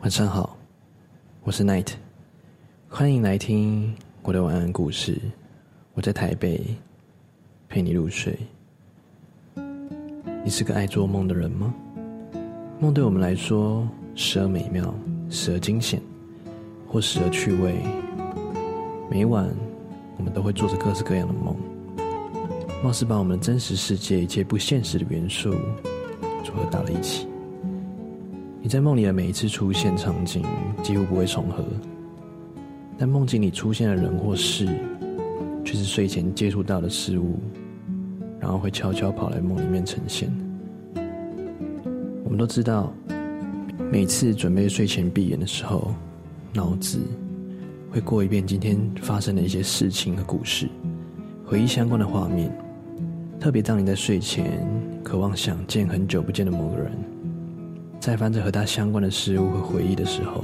[0.00, 0.56] 晚上好，
[1.44, 1.88] 我是 Night，
[2.88, 5.20] 欢迎来听我的晚安故事。
[5.92, 6.58] 我在台北
[7.68, 8.38] 陪你入睡。
[10.42, 11.74] 你是个爱做梦的人吗？
[12.78, 14.94] 梦对我们来说，时而美妙，
[15.28, 16.00] 时而惊险，
[16.88, 17.76] 或时而趣味。
[19.10, 19.54] 每晚
[20.16, 21.54] 我们都会做着各式各样的梦，
[22.82, 25.50] 貌似把我们真实世界一切不现实的元素
[26.42, 27.28] 组合到了一起。
[28.70, 30.44] 在梦里的每一次出现场景
[30.80, 31.64] 几乎不会重合，
[32.96, 34.64] 但梦境里出现的人或事，
[35.64, 37.40] 却是睡前接触到的事物，
[38.38, 40.32] 然后会悄悄跑来梦里面呈现。
[42.22, 42.92] 我们都知道，
[43.90, 45.92] 每次准备睡前闭眼的时候，
[46.52, 47.00] 脑子
[47.90, 50.68] 会过一遍今天发生的一些事情和故事，
[51.44, 52.56] 回忆相关的画面。
[53.40, 54.64] 特别当你在睡前
[55.02, 56.92] 渴望想见很久不见的某个人。
[58.00, 60.42] 在翻着和他相关的事物和回忆的时候，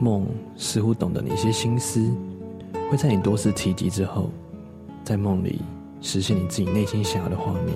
[0.00, 2.10] 梦似乎懂得你一些心思，
[2.90, 4.28] 会在你多次提及之后，
[5.04, 5.60] 在梦里
[6.00, 7.66] 实现你自己内心想要的画面。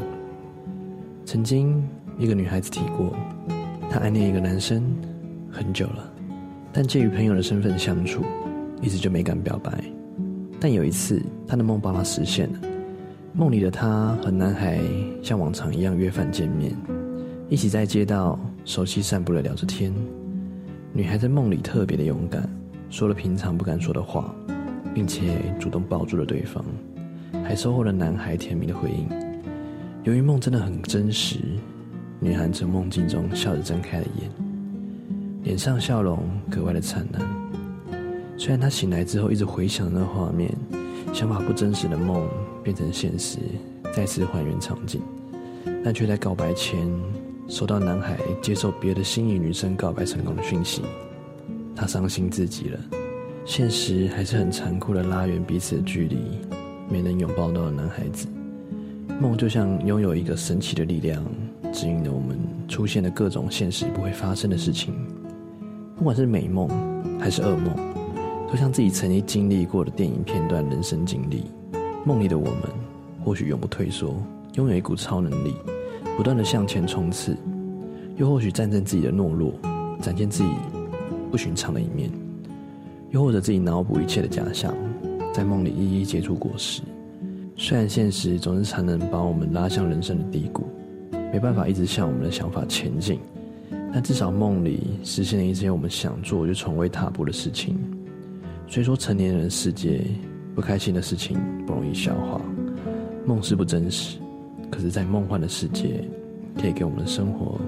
[1.25, 1.81] 曾经，
[2.19, 3.15] 一个女孩子提过，
[3.89, 4.83] 她暗恋一个男生
[5.49, 6.13] 很久了，
[6.73, 8.25] 但介于朋友的身份相处，
[8.83, 9.73] 一直就没敢表白。
[10.59, 12.59] 但有一次，她的梦帮她实现了，
[13.33, 14.81] 梦里的她和男孩
[15.23, 16.77] 像往常一样约饭见面，
[17.49, 18.39] 一起在街道。
[18.65, 19.95] 熟悉散步的聊着天，
[20.93, 22.51] 女孩在梦里特别的勇敢，
[22.91, 24.35] 说了平常不敢说的话，
[24.93, 26.65] 并且主动抱住了对方，
[27.45, 29.09] 还收获了男孩甜蜜的回应。
[30.03, 31.39] 由于梦真的很真实，
[32.19, 34.29] 女孩从梦境中笑着睁开了眼，
[35.45, 36.19] 脸上笑容
[36.51, 37.23] 格外的灿烂。
[38.37, 40.53] 虽然她醒来之后一直回想那画面，
[41.13, 42.29] 想把不真实的梦
[42.65, 43.39] 变成现实，
[43.95, 45.01] 再次还原场景，
[45.85, 46.85] 但却在告白前。
[47.49, 50.83] 收到男孩接受别的心仪女生告白成功的讯息，
[51.75, 52.79] 他伤心至极了。
[53.45, 56.19] 现实还是很残酷的拉远彼此的距离，
[56.91, 58.27] 没能拥抱到的男孩子。
[59.21, 61.25] 梦就像拥有一个神奇的力量，
[61.73, 62.37] 指引着我们
[62.69, 64.93] 出现的各种现实不会发生的事情。
[65.97, 66.69] 不管是美梦
[67.21, 67.73] 还是噩梦，
[68.51, 71.45] 都像自己曾经经历过的电影片段、人生经历。
[72.05, 72.63] 梦里的我们，
[73.25, 74.21] 或许永不退缩，
[74.55, 75.55] 拥有一股超能力。
[76.17, 77.37] 不断的向前冲刺，
[78.17, 79.53] 又或许战胜自己的懦弱，
[80.01, 80.51] 展现自己
[81.31, 82.11] 不寻常的一面，
[83.11, 84.75] 又或者自己脑补一切的假象，
[85.35, 86.81] 在梦里一一结出果实。
[87.55, 90.67] 虽然现实总是常能把我们拉向人生的低谷，
[91.33, 93.21] 没办法一直向我们的想法前进，
[93.93, 97.79] 但至少梦里实现了一些我们想做却从未踏步的事情。
[98.67, 100.03] 虽说成年人世界
[100.55, 102.41] 不开心的事情不容易消化，
[103.27, 104.17] 梦是不真实。
[104.77, 106.05] 可是，在梦幻的世界，
[106.61, 107.59] 可以给我们的生活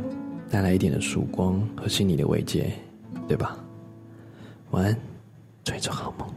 [0.50, 2.70] 带来一点的曙光和心理的慰藉，
[3.26, 3.56] 对吧？
[4.72, 4.94] 晚安，
[5.64, 6.28] 做一场好梦。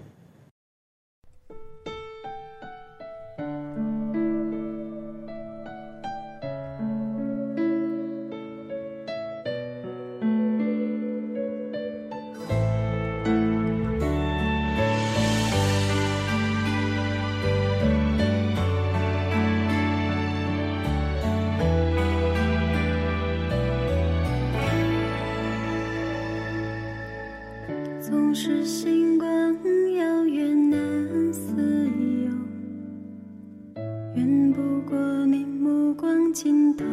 [34.53, 36.83] 不过你目光尽头。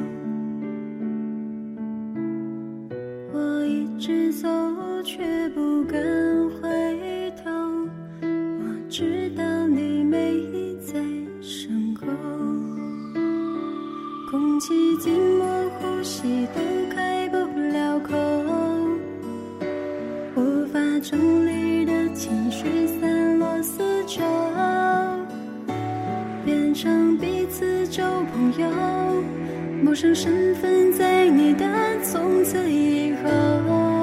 [3.33, 4.49] 我一直走，
[5.03, 6.01] 却不敢
[6.51, 7.51] 回头。
[8.21, 10.95] 我知道你没在
[11.41, 12.07] 身后，
[14.31, 15.47] 空气静默，
[15.79, 16.61] 呼吸都
[16.95, 18.15] 开不了口。
[20.37, 24.23] 无法整理的情绪散落四周，
[26.45, 27.38] 变成彼
[27.99, 28.71] 旧朋友，
[29.83, 31.67] 陌生身份在你的
[32.01, 33.98] 从此以后。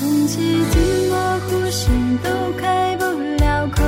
[0.00, 1.90] 空气寂寞呼吸
[2.24, 3.04] 都开不
[3.36, 3.84] 了口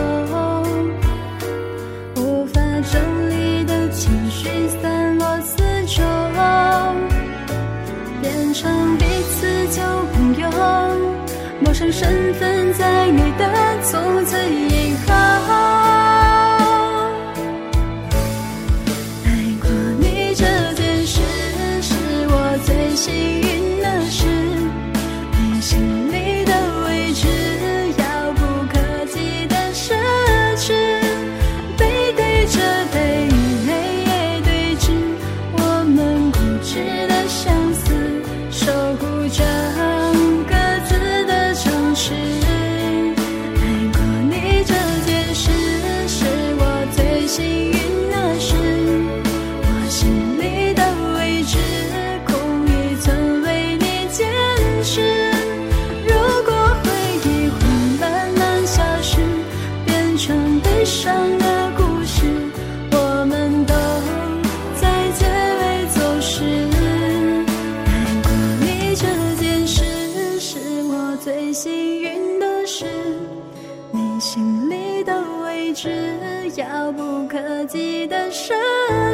[2.16, 2.60] 无法
[2.92, 4.46] 整理的情绪
[4.82, 5.56] 散落四
[5.86, 6.02] 周
[8.20, 9.82] 变成彼此旧
[10.12, 10.50] 朋友
[11.60, 15.14] 陌生身份在你的从此以后
[19.24, 19.28] 爱
[19.62, 20.44] 过你这
[20.74, 21.22] 件事
[21.80, 21.94] 是
[22.28, 23.31] 我最幸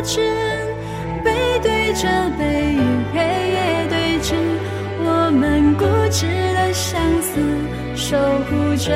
[0.09, 0.21] 纸
[1.23, 1.31] 背
[1.63, 2.09] 对着
[2.39, 2.81] 背与
[3.13, 4.33] 黑夜对峙
[5.05, 6.25] 我们固执
[6.55, 7.39] 的相思
[7.95, 8.91] 守护着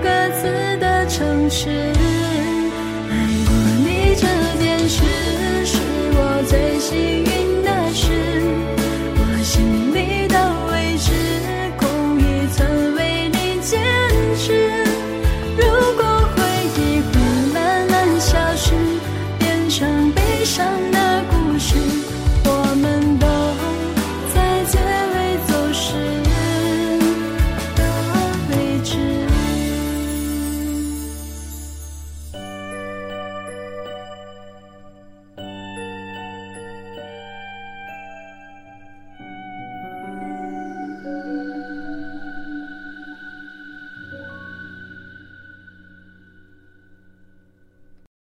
[0.00, 0.08] 各
[0.38, 1.68] 自的城池
[3.10, 3.12] 爱
[3.44, 3.50] 过
[3.84, 4.24] 你这
[4.62, 5.02] 件事
[5.66, 5.78] 是
[6.14, 8.12] 我最幸运的事
[9.16, 10.38] 我心里的
[10.70, 11.10] 位置
[11.76, 13.82] 空一寸为你坚
[14.36, 14.46] 持
[15.56, 15.64] 如
[15.96, 16.04] 果
[16.36, 16.40] 回
[16.78, 17.12] 忆会
[17.52, 18.74] 慢慢消失
[19.40, 20.03] 变成
[20.44, 21.03] 上的